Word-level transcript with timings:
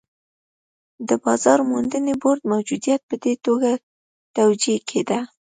د 1.07 1.09
بازار 1.23 1.59
موندنې 1.71 2.13
بورډ 2.21 2.41
موجودیت 2.53 3.01
په 3.09 3.15
دې 3.23 3.33
توګه 3.45 3.71
توجیه 4.37 4.77
کېده. 4.89 5.19